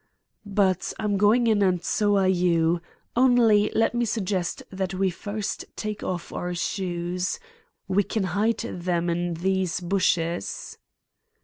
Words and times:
"But 0.47 0.93
I'm 0.97 1.15
going 1.15 1.45
in 1.45 1.61
and 1.61 1.83
so 1.85 2.17
are 2.17 2.27
you. 2.27 2.81
Only, 3.15 3.69
let 3.75 3.93
me 3.93 4.03
suggest 4.03 4.63
that 4.71 4.95
we 4.95 5.11
first 5.11 5.65
take 5.75 6.01
off 6.01 6.33
our 6.33 6.55
shoes. 6.55 7.39
We 7.87 8.01
can 8.01 8.23
hide 8.33 8.57
them 8.61 9.11
in 9.11 9.35
these 9.35 9.79
bushes." 9.79 10.79